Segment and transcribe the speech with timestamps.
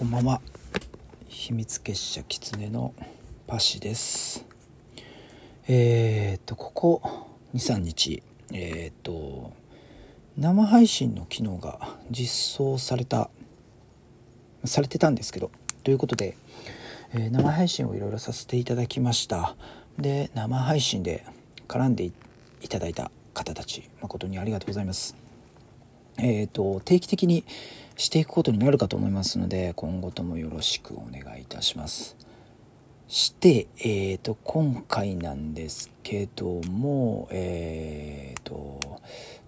[0.00, 0.40] こんばんは。
[1.28, 2.94] 秘密結社狐の
[3.46, 4.46] パシです。
[5.68, 7.02] えー、っとここ
[7.54, 8.22] 23日。
[8.50, 9.52] えー、っと
[10.38, 13.28] 生配信の機能が実装された
[14.64, 15.50] されてたんですけど
[15.84, 16.38] ということで、
[17.12, 19.54] えー、生配信をいろいろさせていただきました。
[19.98, 21.26] で生配信で
[21.68, 22.12] 絡んでい
[22.70, 25.19] ただいた方たち誠にありがとうございます。
[26.22, 27.44] えーと、定期的に
[27.96, 32.16] していくことになるかと思いますので今後ともよろしくお願いいたします。
[33.08, 38.80] して、えーと、今回なんですけどもえーと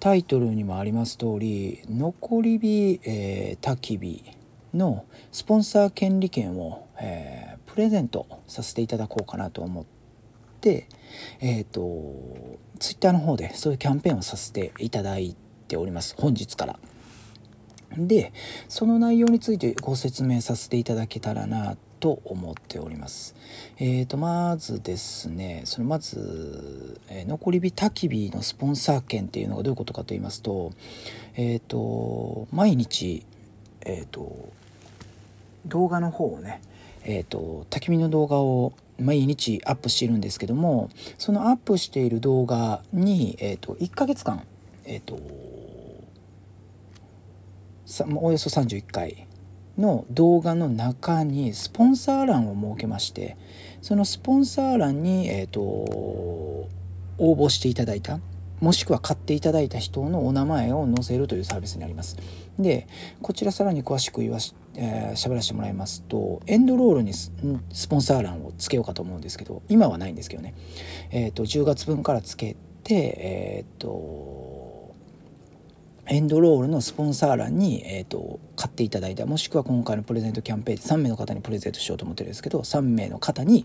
[0.00, 4.24] タイトルにもあります通り残り火、えー、焚き火
[4.72, 9.84] のスポンサー権利権を、えー、プレゼントさせていただこうかなと思っ
[10.60, 10.88] て、
[11.40, 11.80] えっ、ー、と
[12.78, 16.78] ツイッターの方でそういうキャンペーンをさせていただいてております本日から。
[17.96, 18.32] で
[18.68, 23.34] その内容についてご説明させていただけたらなと思っております。
[23.78, 30.72] えーと、まずですねそのまず、えー、残り火焚き火のスポンサー券っていうのがどういうことかと言いますと,、
[31.34, 33.24] えーと、毎日、
[33.84, 34.52] えーと
[35.66, 36.62] 動画の方をね、
[37.04, 44.44] えーと、焚き火の動画を毎日アップしているんですけどもそのアップしている動画に、えーと、1ヶ月間、
[44.84, 45.18] えーと、
[48.16, 49.26] およそ31回
[49.78, 53.36] の動画の中にスポンサー欄を設けまして
[53.82, 55.60] そのスポンサー欄に、えーと
[57.22, 58.18] 応募していただいた
[58.60, 62.16] もしくは買っていただいた人のお名前を載せるというサービスになります。
[62.58, 62.86] で
[63.22, 67.32] こちらさらに詳しく言わしえー、喋らせてもらいますとエンドロールにス
[67.88, 70.54] ポンサー欄をつけようかと思うんですけど今はないんですけどね、
[71.10, 74.59] えーと、10月分からつけてえっ、ー、と
[76.10, 83.64] エンドロールのスポンサー欄に、えーと、買っていただいたもしくは今回のプレゼントキャンペーンで3名の方にプレゼントしようと思ってるんですけど3名の方に、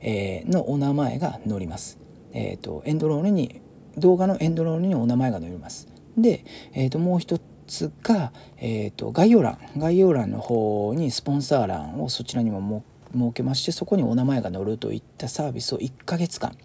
[0.00, 1.98] えー、のお名前が載ります。
[2.32, 3.62] えーと、エンドロールに
[3.96, 5.86] 動画のエンドロールにお名前が載ります。
[6.16, 16.56] で、えー、ともう一つが、えーと、概要欄概要欄の方にスポンサー欄をそちらにも設けましてそこにお名前が載るといったサービスを1ヶ月間、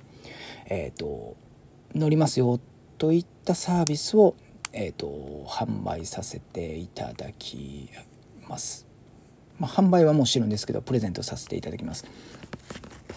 [0.65, 1.37] えーと、
[1.95, 2.59] 載りますよ
[2.97, 4.35] といったサービスを、
[4.73, 7.89] えーと、販売させていただき
[8.49, 8.87] ます。
[9.59, 12.05] まあ、販売はもうしてるんですけどプレゼントさせていただきます。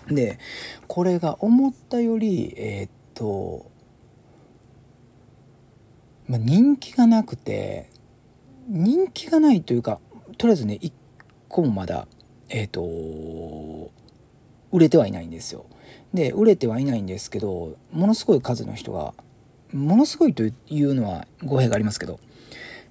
[0.08, 0.38] で
[0.86, 3.70] これが思ったよりえっ、と
[6.28, 7.88] まあ、人気がなくて
[8.68, 10.00] 人気がないというか
[10.38, 10.92] とりあえずね1
[11.48, 12.06] 個もまだ
[12.48, 13.90] えっ、ー、と
[14.72, 15.66] 売れてはいないんですよ。
[16.12, 19.14] で売れてはいないんですけどものすごい数の人が
[19.76, 20.50] ものすごいとい
[20.82, 22.18] うのは語弊がありますけど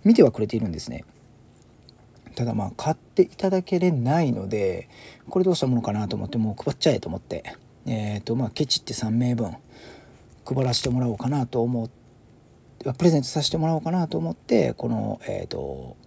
[0.04, 1.04] 見てはくれているんですね。
[2.36, 4.90] ただまあ買っていただけれないので
[5.30, 9.56] これどうしたものかなと思ってもう配っちゃえと思ってえっ、ー、とまあケチって3名分
[10.46, 12.06] 配らせてもらおうかなと思って
[12.94, 15.98] プレゼントさせてもらおうかなと思ってこの、えーと、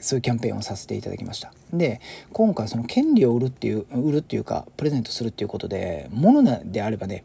[0.00, 2.00] そういうキャンペーンをさせていただきましたで
[2.32, 7.24] 今回その権利を売るっていう売るっていうかプレゼントするっていうことで物であればね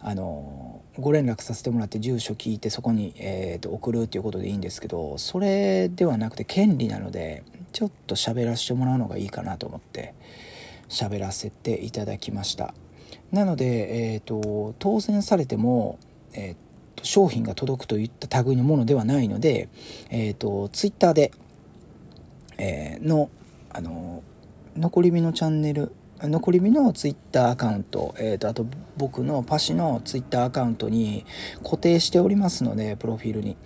[0.00, 10.14] あのご連絡させてもらって住所聞いてそこに、えーと、送るっていうことでいいんですけどそれではなくて権利なのでちょっと喋らせてもらうのがいいかなと思って
[10.88, 12.72] 喋らせていただきました。
[13.32, 15.98] なので、えーと、当選されても、
[16.32, 16.56] えー
[17.02, 19.68] 商品が届くといった類のものではないので、
[20.10, 21.32] えーと、ツイッターで、
[22.58, 23.30] えー、の
[23.70, 24.22] あの
[24.76, 28.66] 残り火のチャンネル残り火のツイッターアカウント、えーと、あと
[28.96, 31.24] 僕のパシのツイッターアカウントに
[31.62, 33.56] 固定しておりますのでプロフィールに。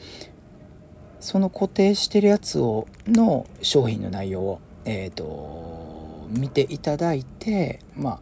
[1.21, 5.91] その固定してるやつをの商品の内容を、えーと
[6.31, 8.21] 見ていただいてまあ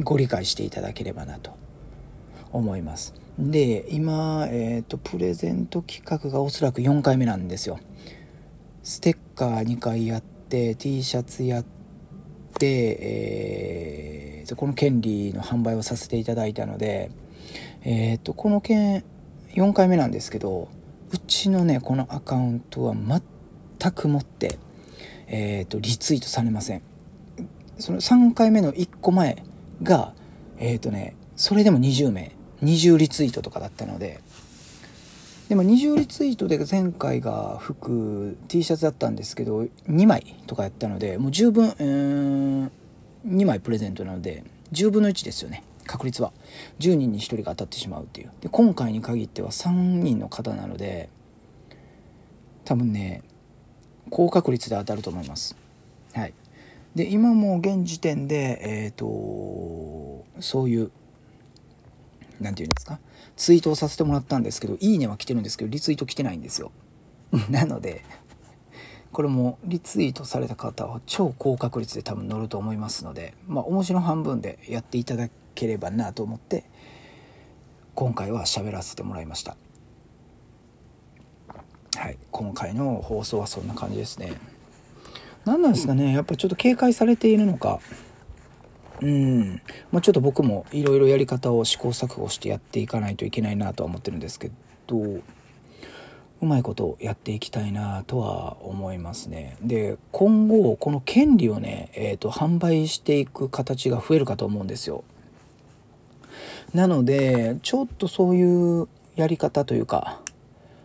[0.00, 1.52] ご理解していただければなと
[2.52, 3.14] 思います。
[3.38, 7.78] で今、えーと、プレゼント企画がおそらく4回目なんですよ。
[8.82, 11.81] ステッカー2回やって T シャツやって
[12.66, 17.10] えーと、この権利の販売をさせていただいたので
[17.84, 19.04] え、ー、とこの件
[19.54, 20.68] 4回目なんですけど
[21.12, 24.58] うちのねこのアカウントは全くもって
[25.26, 26.82] え、ー、とリツイートされません。
[27.78, 29.42] その3回目の1個前
[29.82, 30.12] が
[30.58, 32.32] えっ、ー、とねそれでも20名
[32.62, 34.20] 20リツイートとかだったので
[35.48, 42.70] でも20リツイートで前回が服 T シャツだったんですけど2枚とかやったのでもう十分、えー、
[43.26, 46.32] 2枚プレゼントなので10分の1ですよね確率は。
[46.78, 48.30] 10人に1人が当たってしまうっていう。
[48.40, 51.08] で今回に限っては3人の方なので
[52.64, 53.22] 多分ね
[54.10, 55.56] 高確率で当たると思います。
[56.14, 56.34] はい。
[56.94, 60.90] で今も現時点でえっ、とそういう
[62.42, 62.98] 何て言うんですか？
[63.36, 66.72] ツイートをさせてもらったんですけど「いいね」は来てるんですけどリツイート来てないんですよ。
[67.48, 68.04] なので
[69.12, 76.64] これもリツイートされた方は超高確率で多分乗ると思いますのでまあ面白半分でやっていただければなと思って
[77.94, 79.56] 今回は喋らせてもらいました。
[81.96, 82.16] はい。
[82.30, 84.32] 今回の放送はそんな感じですね。
[85.44, 86.14] 何なんですかね。
[86.14, 87.80] やっぱちょっと警戒されているのか
[89.02, 89.60] うん。
[89.90, 94.50] まあ、ちょっと僕もいろいろやり方を試行錯誤してやっていかないといけないなとは思ってるんですけ
[94.86, 95.22] どう
[96.46, 99.56] まいことやっていきたいなとは思いますね。
[99.60, 105.04] で今後この権利をね、えーと、販売していく形が増えるかと思うんですよ。
[106.74, 110.20] なのでちょっとそういうやり方というか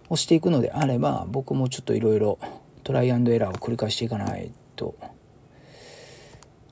[0.09, 2.39] をしていくのであれば僕もちょっといろいろ
[2.83, 4.95] トライアンドエラーを繰り返していかないと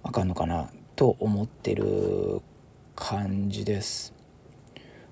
[0.04, 2.42] あかんのかなと思ってる
[2.96, 4.14] 感じです。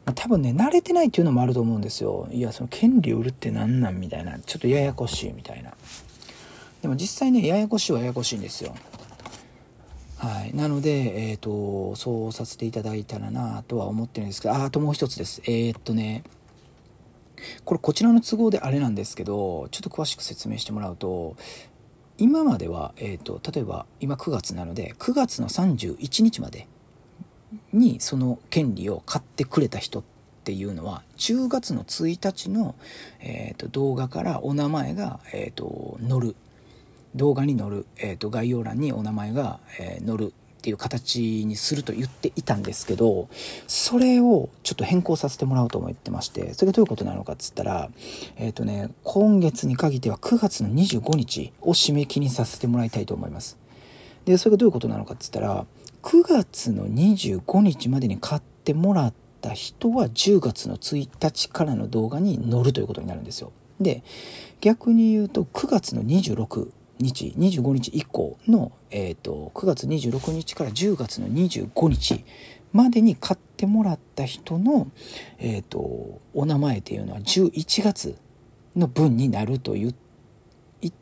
[0.06, 2.27] まあ、多分ね慣れてないっていうのもあると思うんですよ。
[2.31, 5.74] いやその権利を売るって何なんみたいなちょっとややこしいみたいな。
[6.81, 8.75] でも実際ねややこしいはややこしいんですよ。
[10.18, 16.24] はい、なので、えーと、そうさせていただいたらなとは思ってるんですけどああともう一つですえー、っとね
[17.65, 21.35] これこちらの都合であれなんですけどちょっと詳しく説明してもらうと
[22.18, 26.68] 今までは、えーと、例えば今9月なので9月の31日まで
[27.71, 30.04] にその権利を買ってくれた人っ
[30.44, 32.75] ていうのは10月の1日の、
[33.19, 36.36] えーと、動画からお名前が、えーと、載る。
[37.15, 40.33] 動画に載る、えー、と概要欄にお名前が、えー、載る。
[40.63, 43.27] っていう形にすると言っていたんですけど
[43.68, 47.89] それをちょっと変更させてもらおうと思ってましてそれがどういうことなのかっつったら
[48.38, 53.57] えっ、ー、とね今月に限っては9月の25日を締め切りにさせてもらいたいと思います。
[54.24, 55.65] でそれがどういうことなのかっつったら
[56.01, 63.51] 9月の25日までに買ってもらった人は10月の1日からの動画に載るということになるんですよ。
[63.81, 64.01] で
[64.62, 66.69] 逆に言うと9月の26
[67.03, 72.25] 日25日以降の、えーと、9月26日から10月の25日
[72.71, 74.88] までに買ってもらった人の、
[75.38, 78.17] えーと、お名前っていうのは11月
[78.75, 79.94] の分になるといっ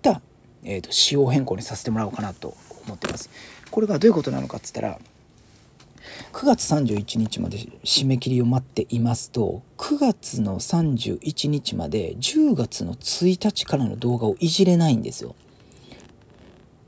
[0.01, 0.21] た、
[0.63, 2.55] えーと、仕様変更にさせてもらおうかなと
[2.85, 3.29] 思ってます。
[3.69, 4.99] これがどういうことなのかっつったら
[6.33, 15.35] 9月31日まで締め切りを待っていますと9月の31日まで10月の1日からの動画をいじれないんですよ。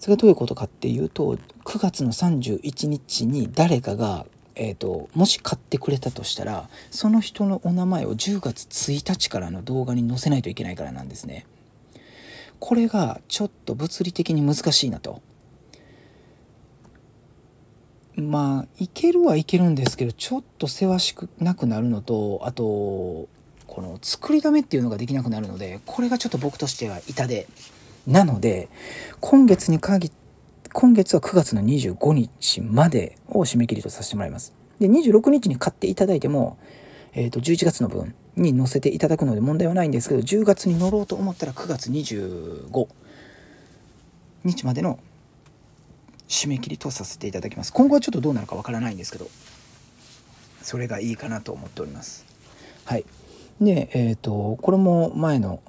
[0.04, 11.46] それがどういうことかっていうと9月の31日に誰かが、えーと、もし買ってくれたとしたらその人のお名前を10月1日からの動画に載せないといけないからなんですね。
[12.60, 15.22] これがちょっと物理的に難しいなと。
[18.18, 23.30] まあいけるはいけるんですけどちょっとせわしくなくなるのとあとこ
[23.82, 27.48] の作りだめっていうのができなくなるのでこれがちょっと僕としては痛手
[28.08, 28.70] なので、
[29.20, 30.24] 今月に限って
[30.74, 34.54] 今月は9月の25日までを締め切りとさせてもらいます。
[34.80, 36.58] で、26日に買っていただいても、
[37.14, 42.88] えっ、ー、と、11月の分に載せていただくので問題はないんですけど、10月に乗ろうと思ったら9月25
[44.44, 45.00] 日までの
[46.28, 47.72] 締め切りとさせていただきます。
[47.72, 49.28] 今後はちょっとどうなるかわからないんですけど、
[50.64, 52.26] それがいいかなと思っております。
[52.86, 53.06] はい。
[53.62, 55.62] で、えっ、ー、と、これも前の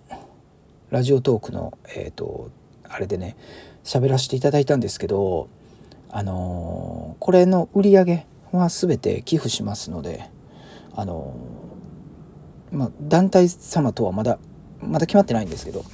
[0.91, 2.51] ラジオトークの、えっ、ー、と、
[2.89, 3.37] あれでね、
[3.85, 5.49] 喋らせていただいたんですけど、
[6.11, 10.31] あのー、これの売り上げは全て寄付しますので、
[10.95, 14.39] あのー、まあ、団体様とはまだ、
[14.81, 15.85] まだ決まってないんですけど、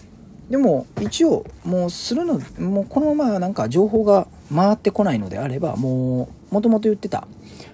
[0.51, 7.29] でも一応もうするのもうこのままなんか情報が回ってこないのであればもうもともと言ってた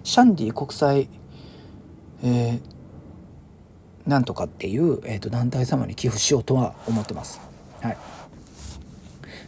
[0.05, 1.09] シャンディ国際、
[2.23, 2.76] えー、
[4.07, 7.41] なんとかっていう、えーと、団体様に寄付しようとは思ってます。
[7.81, 7.97] はい、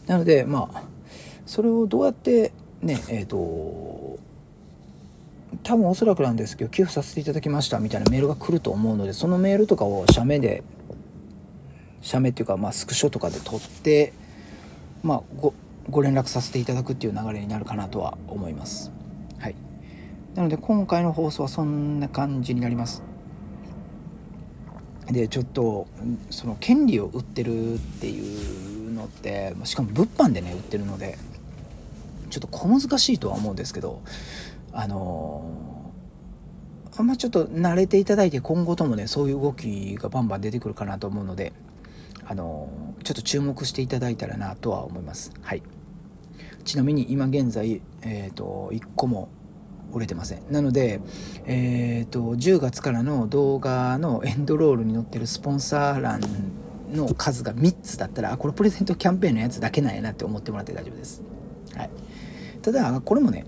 [0.06, 0.82] なのでまあ
[1.46, 4.18] それをどうやってねえっ、ー、と
[5.62, 10.62] 多分おそらくなんですけど寄付させていただきましたみたいなメールが来ると思うのでそのメールとかを写メで
[12.00, 14.12] 写メっていうか、まあ、スクショとかで撮って、
[15.02, 15.52] まあ、ご
[15.90, 18.92] ご連絡させていただくっていう流れになるかなとは思います。
[19.38, 19.54] はい、
[20.34, 23.02] なので今回の放送はそんな感じになります。
[25.10, 25.86] でちょっと
[26.30, 31.18] その権利を売ってるっていうのってしかも物販でね売ってるので
[32.30, 34.02] ちょっと小難しいとは思うんですけど
[34.72, 35.92] あの
[36.96, 41.52] あんまちょっと慣れていただいて今後ともねそういう動きがバンバン出てくるかなと思うので
[42.26, 42.68] あの
[43.04, 45.32] ちょっと注目していただいたらなとは思います。
[45.40, 45.62] はい。
[46.64, 49.30] ちなみに今現在、えーと、1個も
[49.92, 50.42] 売れてません。
[50.50, 51.00] なので、
[51.46, 56.20] えーと、10月からの動画のエンドロールに載ってるスポンサー欄
[56.92, 61.22] の数が3つだったらあこれプレゼントキャンペーンのやつだけなんやなって思ってもらって大丈夫です、
[61.76, 61.90] はい、
[62.62, 63.44] ただこれもね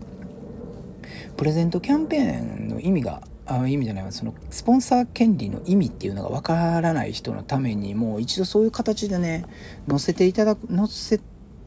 [1.37, 9.45] プレゼントキャンペーンの意味があ意味じゃないそのスポンサー権利の意味っていうのがわからない人のためにもう一度そういう形でね
[9.89, 11.21] 載せていただく載せ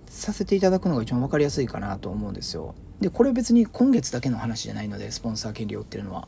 [0.08, 2.76] させていただくのが一番分かりやすいかなと思うんですよ。
[3.00, 6.28] でこれ別に今月だけの話じゃないのでスポンサー権利を売ってるのは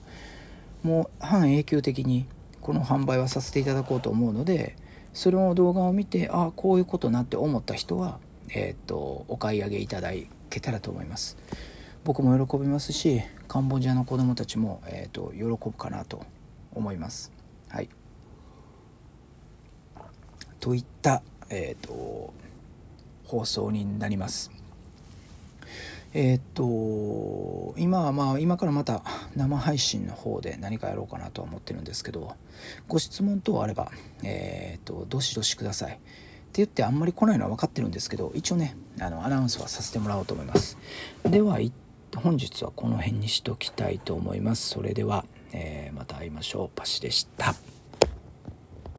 [0.84, 2.28] もう半永久的に
[2.62, 4.76] この販売はさせていただこうと思うので
[5.14, 8.20] それを動画を見てああこういうことなって思った人は
[8.50, 10.12] えっ、とお買い上げいただ
[10.50, 11.38] けたらと思います
[12.04, 16.24] 僕も喜びますしカンボジアの子供たちも、えーと、喜ぶかなと
[16.74, 17.32] 思います。
[17.70, 17.90] はい、
[20.60, 22.34] といった、えーと、
[23.24, 24.52] 放送になります。
[26.18, 29.04] えっ、と今はまあ今からまた
[29.36, 32.34] 生配信の方で何かやろうかなとは思ってるんですけど
[32.88, 33.92] ご質問等あれば
[34.24, 35.92] えっ、とどしどしください。
[35.92, 35.96] っ
[36.56, 40.78] て言ってあんまり来ないのは分かってるんですけど一応ねあのアナウンスはさせてもらおうと思います。
[41.26, 41.60] では
[42.16, 44.70] 本日はこの辺にしときたいと思います。
[44.70, 46.70] それでは、えー、また会いましょう。
[46.74, 47.75] パシでした。